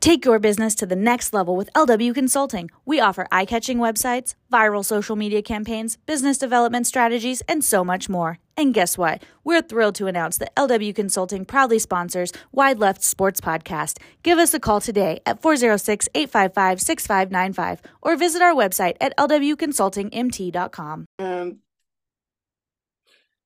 [0.00, 2.70] Take your business to the next level with LW Consulting.
[2.84, 8.08] We offer eye catching websites, viral social media campaigns, business development strategies, and so much
[8.08, 8.38] more.
[8.56, 9.24] And guess what?
[9.42, 13.98] We're thrilled to announce that LW Consulting proudly sponsors Wide Left Sports Podcast.
[14.22, 21.06] Give us a call today at 406 855 6595 or visit our website at lwconsultingmt.com.
[21.18, 21.58] And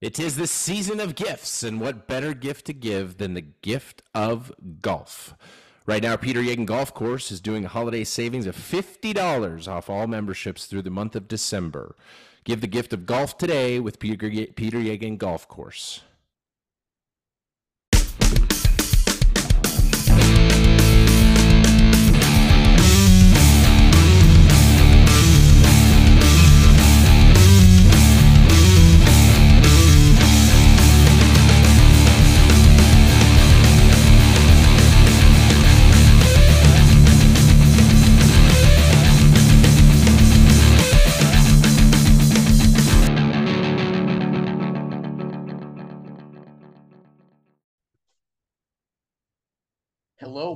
[0.02, 4.02] It is the season of gifts, and what better gift to give than the gift
[4.14, 5.34] of golf?
[5.84, 10.06] Right now, Peter Yegen Golf Course is doing a holiday savings of $50 off all
[10.06, 11.96] memberships through the month of December.
[12.44, 16.02] Give the gift of golf today with Peter, Peter Yegen Golf Course.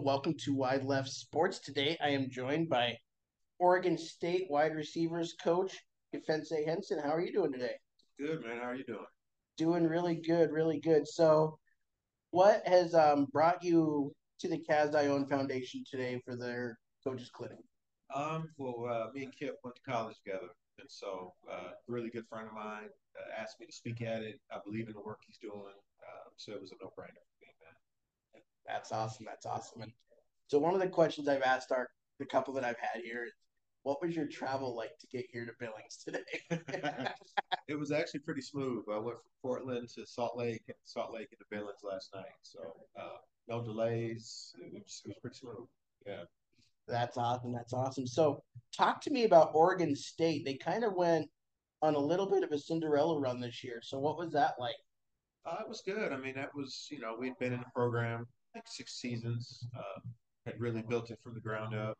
[0.02, 1.58] Welcome to Wide Left Sports.
[1.58, 2.98] Today I am joined by
[3.58, 5.75] Oregon State wide receivers coach
[6.14, 7.02] Kefense Hynson.
[7.02, 7.77] How are you doing today?
[8.19, 8.58] Good, man.
[8.58, 9.06] How are you doing?
[9.56, 11.08] Doing really good, really good.
[11.08, 11.58] So,
[12.30, 17.58] what has um, brought you to the Kaz Ione Foundation today for their coaches clinic?
[18.14, 22.27] Um, well, uh, me and Kip went to college together, and so uh, really good
[22.28, 24.41] friend of mine uh, asked me to speak at it.
[24.52, 27.08] I believe in the work he's doing, uh, so it was a no-brainer for me,
[27.08, 27.36] man.
[28.67, 29.27] That's awesome.
[29.27, 29.83] That's awesome.
[29.83, 29.92] And
[30.48, 33.33] so, one of the questions I've asked our the couple that I've had here is,
[33.83, 36.19] what was your travel like to get here to Billings today?
[37.69, 38.84] it was actually pretty smooth.
[38.91, 42.61] I went from Portland to Salt Lake, and Salt Lake into Billings last night, so
[42.98, 44.55] uh, no delays.
[44.58, 45.69] It was, it was pretty smooth.
[46.06, 46.25] Yeah.
[46.89, 47.53] That's awesome.
[47.53, 48.06] That's awesome.
[48.06, 48.42] So,
[48.77, 50.45] talk to me about Oregon State.
[50.45, 51.28] They kind of went
[51.83, 53.80] on a little bit of a Cinderella run this year.
[53.83, 54.77] So, what was that like?
[55.45, 56.12] Uh, it was good.
[56.12, 58.27] I mean, that was, you know, we'd been in the program,
[58.67, 60.00] six seasons, uh,
[60.44, 61.98] had really built it from the ground up.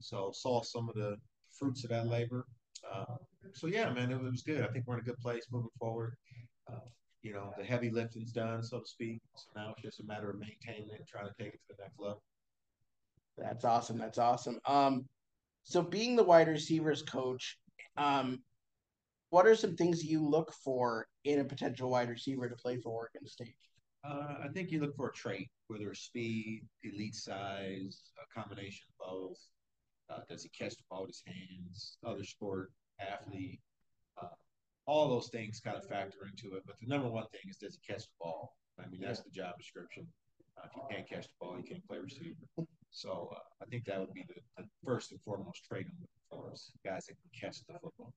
[0.00, 1.16] So, saw some of the
[1.50, 2.46] fruits of that labor.
[2.90, 3.16] Uh,
[3.52, 4.62] so, yeah, man, it, was good.
[4.62, 6.14] I think we're in a good place moving forward.
[6.70, 6.78] Uh,
[7.22, 9.20] you know, the heavy lifting's done, so to speak.
[9.34, 11.82] So now it's just a matter of maintaining it trying to take it to the
[11.82, 12.22] next level.
[13.36, 13.98] That's awesome.
[13.98, 14.58] That's awesome.
[14.66, 15.06] Um,
[15.64, 17.58] so being the wide receivers coach,
[17.96, 18.42] um,
[19.30, 22.90] what are some things you look for in a potential wide receiver to play for
[22.90, 23.56] Oregon State?
[24.02, 28.86] Uh, I think you look for a trait, whether it's speed, elite size, a combination
[28.88, 29.38] of both.
[30.08, 31.98] Uh, does he catch the ball with his hands?
[32.04, 33.60] Other sport athlete.
[34.20, 34.28] Uh,
[34.86, 36.62] all those things kind of factor into it.
[36.66, 38.56] But the number one thing is does he catch the ball?
[38.82, 40.06] I mean, that's the job description.
[40.56, 42.34] Uh, if you can't catch the ball, you can't play receiver.
[42.90, 46.24] So uh, I think that would be the, the, first and foremost trait I'm looking
[46.28, 48.12] for is guys that can catch the football.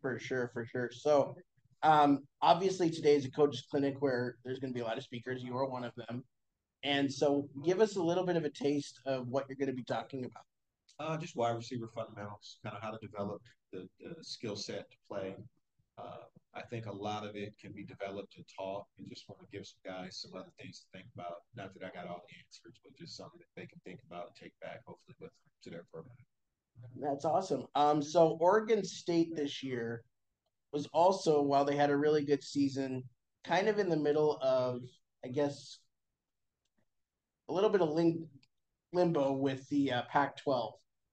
[0.00, 0.90] For sure, for sure.
[0.92, 1.36] So
[1.84, 5.04] um, obviously today is a coach's clinic where there's going to be a lot of
[5.04, 5.42] speakers.
[5.42, 6.24] You are one of them.
[6.82, 9.74] And so give us a little bit of a taste of what you're going to
[9.74, 10.44] be talking about.
[10.98, 13.42] Uh, just wide receiver fundamentals, kind of how to develop
[13.72, 15.34] the, the skill set to play.
[15.98, 16.24] Uh,
[16.54, 19.56] I think a lot of it can be developed and taught, and just want to
[19.56, 21.42] give some guys some other things to think about.
[21.56, 24.26] Not that I got all the answers, but just something that they can think about
[24.26, 25.30] and take back, hopefully, with
[25.64, 26.14] to their program.
[26.96, 27.64] That's awesome.
[27.74, 30.04] Um, so Oregon State this year
[30.74, 33.04] was also, while they had a really good season,
[33.44, 34.82] kind of in the middle of,
[35.24, 35.78] I guess,
[37.48, 38.28] a little bit of lim-
[38.92, 40.72] limbo with the uh, Pac-12.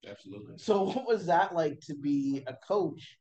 [0.09, 0.55] Absolutely.
[0.57, 3.17] So, what was that like to be a coach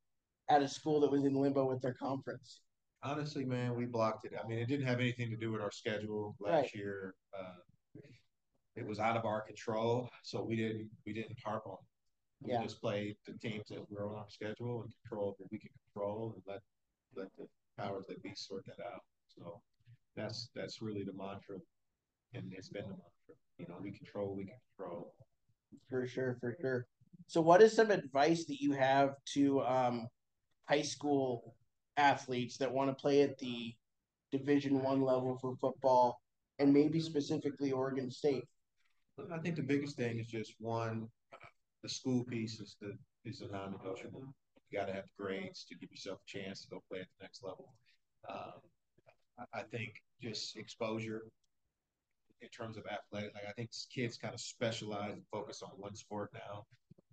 [0.49, 2.63] at a school that was in limbo with their conference?
[3.03, 4.33] Honestly, man, we blocked it.
[4.43, 6.75] I mean, it didn't have anything to do with our schedule last right.
[6.75, 7.15] year.
[7.39, 8.01] Uh,
[8.77, 11.77] it was out of our control, so we didn't we didn't harp on.
[12.43, 12.63] We yeah.
[12.63, 16.35] just play the teams that were on our schedule and control that we can control,
[16.35, 16.63] and let
[17.15, 17.47] let the
[17.79, 19.03] powers that be sort that out.
[19.29, 19.61] So
[20.17, 21.59] that's that's really the mantra,
[22.35, 23.35] and it's been the mantra.
[23.59, 25.15] You know, we control, we can control.
[25.89, 26.87] For sure, for sure.
[27.27, 30.09] So, what is some advice that you have to um,
[30.69, 31.55] high school
[31.97, 33.75] athletes that want to play at the
[34.33, 36.21] Division One level for football,
[36.59, 38.45] and maybe specifically Oregon State?
[39.31, 41.09] I think the biggest thing is just one,
[41.83, 44.25] the school piece is the is a non-negotiable.
[44.71, 47.07] You got to have the grades to give yourself a chance to go play at
[47.19, 47.75] the next level.
[48.29, 48.61] Um,
[49.55, 51.23] I think just exposure
[52.43, 53.35] in terms of athletic.
[53.35, 56.65] Like I think kids kind of specialize and focus on one sport now,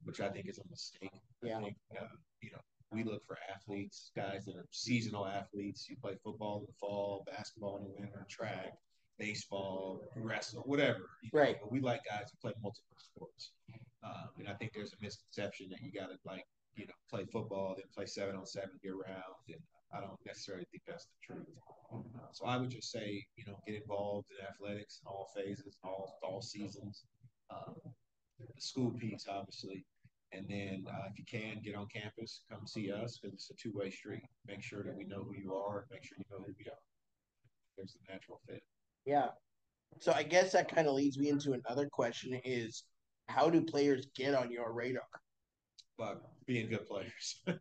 [0.03, 1.11] which I think is a mistake.
[1.43, 1.59] Yeah.
[1.59, 2.05] Think uh,
[2.41, 2.59] you know
[2.91, 5.87] we look for athletes, guys that are seasonal athletes.
[5.89, 8.73] You play football in the fall, basketball in the winter, track.
[9.19, 10.99] baseball, wrestle, whatever.
[10.99, 11.57] know, Right.
[11.61, 13.51] But we like guys who play multiple sports.
[14.03, 16.45] Um, and I think there's a misconception that you got to like,
[16.75, 19.45] you know, play football, then play seven on seven year round.
[19.47, 19.61] And
[19.93, 21.47] I don't necessarily think that's the truth.
[21.91, 25.77] Uh, so I would just say, you know, get involved in athletics in all phases,
[25.83, 27.03] all all seasons.
[27.49, 27.75] Um,
[28.39, 29.85] the school piece, obviously,
[30.33, 33.53] and then uh, if you can get on campus, come see us because it's a
[33.55, 34.23] two way street.
[34.47, 35.85] Make sure that we know who you are.
[35.91, 36.77] Make sure you know who we are.
[37.77, 38.61] There's the natural fit.
[39.05, 39.29] Yeah.
[39.99, 42.83] So I guess that kind of leads me into another question: Is
[43.27, 45.03] how do players get on your radar?
[45.97, 47.41] But being good players.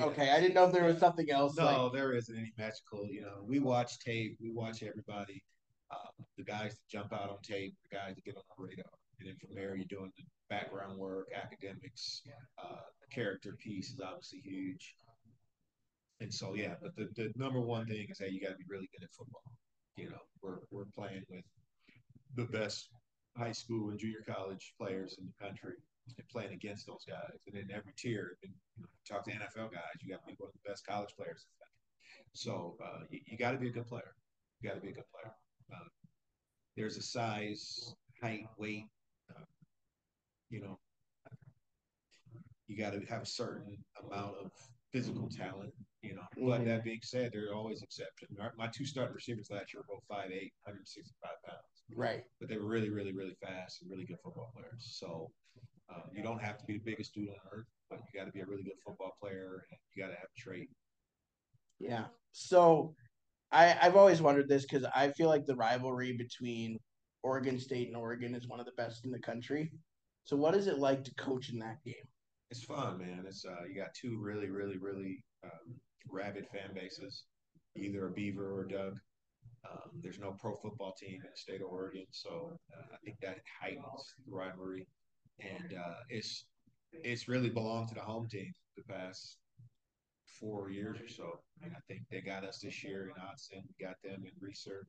[0.00, 1.54] Okay, I didn't know if there was something else.
[1.58, 3.06] No, like, there isn't any magical.
[3.10, 4.38] You know, we watch tape.
[4.40, 5.42] We watch everybody.
[5.90, 8.86] Um, the guys that jump out on tape, the guys that get on the radar,
[9.20, 12.22] and then from there you're doing the background work, academics.
[12.58, 14.96] Uh, the character piece is obviously huge.
[16.20, 18.64] And so yeah, but the, the number one thing is that you got to be
[18.70, 19.42] really good at football.
[19.96, 21.44] You know, we're we're playing with
[22.36, 22.88] the best
[23.36, 25.74] high school and junior college players in the country
[26.18, 27.38] and playing against those guys.
[27.46, 30.34] And in every tier, and you know, talk to NFL guys, you got to be
[30.38, 31.72] one of the best college players in the country.
[32.32, 34.14] So uh, you, you got to be a good player.
[34.60, 35.34] You got to be a good player.
[35.72, 35.88] Uh,
[36.76, 38.86] there's a size, height, weight.
[39.30, 39.44] Uh,
[40.50, 40.78] you know,
[42.66, 44.50] you got to have a certain amount of
[44.92, 45.72] physical talent.
[46.02, 46.64] You know, but Mhm.
[46.66, 48.36] that being said, there are always exceptions.
[48.36, 52.24] My, my two starting receivers last year were both 5'8", 165 pounds right.
[52.40, 54.96] but they were really, really, really fast and really good football players.
[54.98, 55.30] So
[55.94, 58.32] um, you don't have to be the biggest dude on earth, but you got to
[58.32, 59.64] be a really good football player.
[59.70, 60.68] And you got to have a trait.
[61.78, 62.06] Yeah.
[62.32, 62.94] So
[63.52, 66.78] I I've always wondered this because I feel like the rivalry between
[67.22, 69.70] Oregon State and Oregon is one of the best in the country.
[70.24, 71.94] So what is it like to coach in that game?
[72.52, 73.24] It's fun, man.
[73.26, 75.74] It's uh, you got two really, really, really um,
[76.06, 77.24] rabid fan bases,
[77.76, 78.92] either a Beaver or Duck.
[79.64, 83.16] Um, there's no pro football team in the state of Oregon, so uh, I think
[83.22, 84.86] that heightens the rivalry,
[85.40, 86.44] and uh, it's
[86.92, 89.38] it's really belonged to the home team the past
[90.38, 91.40] four years or so.
[91.62, 94.88] And I think they got us this year in we got them in Research,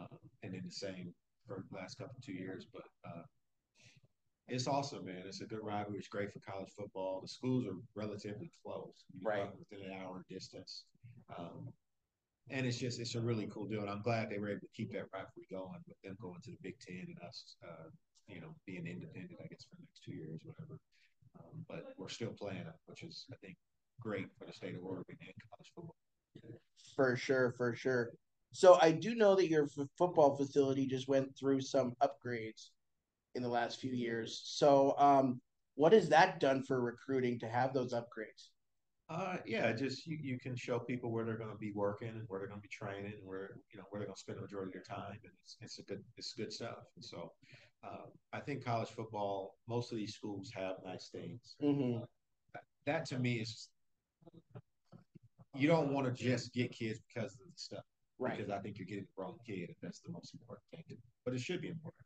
[0.00, 1.12] um, and then the same
[1.46, 2.66] for the last couple two years.
[2.72, 3.24] But uh,
[4.48, 5.22] it's awesome, man.
[5.26, 5.98] It's a good rivalry.
[5.98, 7.20] It's great for college football.
[7.22, 9.48] The schools are relatively close, Right.
[9.58, 10.84] within an hour distance.
[11.36, 11.72] Um,
[12.50, 14.68] and it's just it's a really cool deal, and I'm glad they were able to
[14.76, 17.88] keep that rivalry going with them going to the Big Ten and us, uh,
[18.28, 20.78] you know, being independent, I guess, for the next two years, whatever.
[21.38, 23.56] Um, but we're still playing it, which is I think
[24.00, 25.96] great for the state of Oregon and college football.
[26.94, 28.12] For sure, for sure.
[28.52, 32.70] So I do know that your f- football facility just went through some upgrades
[33.34, 34.42] in the last few years.
[34.44, 35.40] So um,
[35.74, 38.48] what has that done for recruiting to have those upgrades?
[39.10, 42.22] Uh, yeah, just you, you can show people where they're going to be working and
[42.28, 44.38] where they're going to be training and where you know where they're going to spend
[44.38, 46.78] the majority of their time, and it's, it's a good it's good stuff.
[46.96, 47.30] And so,
[47.86, 51.54] uh, I think college football, most of these schools have nice things.
[51.62, 52.02] Mm-hmm.
[52.86, 53.68] That to me is
[55.54, 57.84] you don't want to just get kids because of the stuff,
[58.18, 58.36] Right.
[58.36, 60.96] because I think you're getting the wrong kid, and that's the most important thing.
[61.26, 62.03] But it should be important.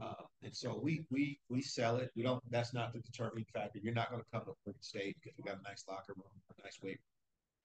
[0.00, 2.10] Uh, and so we we we sell it.
[2.16, 2.42] We don't.
[2.50, 3.78] That's not the determining factor.
[3.82, 6.26] You're not going to come to Oregon State because we got a nice locker room,
[6.58, 6.98] a nice weight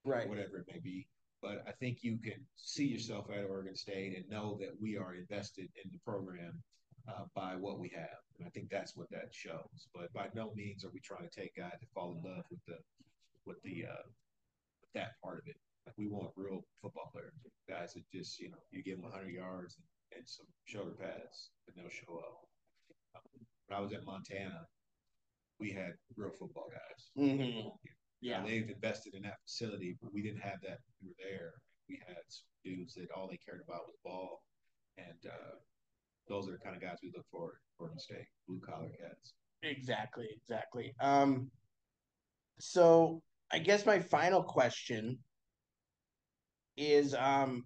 [0.05, 0.27] Right.
[0.29, 1.07] whatever it may be.
[1.41, 5.15] But I think you can see yourself at Oregon State and know that we are
[5.15, 6.61] invested in the program
[7.07, 9.87] uh, by what we have, and I think that's what that shows.
[9.93, 12.59] But by no means are we trying to take guys to fall in love with
[12.67, 12.77] the
[13.45, 14.03] with the uh,
[14.81, 15.55] with that part of it.
[15.85, 17.33] Like we want real football players,
[17.69, 21.51] guys that just you know you give them 100 yards and, and some shoulder pads,
[21.67, 22.47] and they'll show up.
[23.67, 24.65] When I was at Montana,
[25.59, 27.09] we had real football guys.
[27.17, 27.69] Mm-hmm.
[28.21, 30.79] Yeah, they've invested in that facility, but we didn't have that.
[30.79, 31.51] when We were there.
[31.89, 34.41] We had some dudes that all they cared about was ball,
[34.97, 35.55] and uh,
[36.27, 39.33] those are the kind of guys we look for for State, blue collar cats.
[39.63, 40.93] Exactly, exactly.
[40.99, 41.49] Um,
[42.59, 43.21] so
[43.51, 45.19] I guess my final question
[46.75, 47.63] is, um,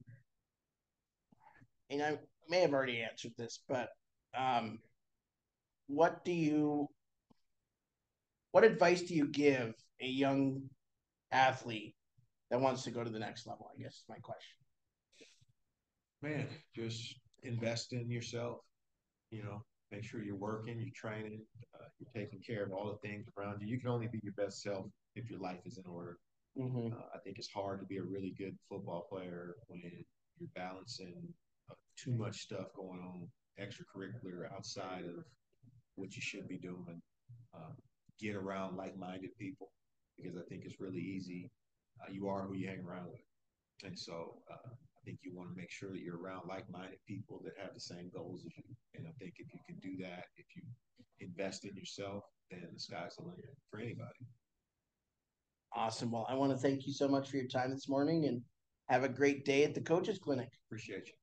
[1.90, 2.18] and I
[2.52, 3.90] may have already answered this, but
[4.38, 4.80] um,
[5.88, 6.88] what do you,
[8.52, 10.62] what advice do you give a young
[11.32, 11.96] athlete
[12.50, 13.72] that wants to go to the next level?
[13.74, 14.58] I guess is my question.
[16.22, 18.60] Man, just invest in yourself.
[19.32, 21.40] You know, make sure you're working, you're training,
[21.74, 23.68] uh, you're taking care of all the things around you.
[23.68, 26.18] You can only be your best self if your life is in order.
[26.60, 26.94] Mm-hmm.
[26.94, 31.34] Uh, I think it's hard to be a really good football player when you're balancing
[31.98, 33.28] too much stuff going on
[33.60, 35.24] extracurricular outside of
[35.96, 37.02] what you should be doing.
[37.54, 37.74] Uh,
[38.20, 39.72] get around like-minded people
[40.18, 41.50] because I think it's really easy.
[42.02, 43.22] Uh, you are who you hang around with,
[43.84, 47.42] and so uh, I think you want to make sure that you're around like-minded people
[47.44, 48.64] that have the same goals as you.
[48.96, 50.64] And I think if you can do that, if you
[51.20, 54.26] invest in yourself, then the sky's the limit for anybody.
[55.74, 56.12] Awesome.
[56.12, 58.42] Well, I want to thank you so much for your time this morning and
[58.90, 60.50] have a great day at the coaches clinic.
[60.68, 61.21] Appreciate you.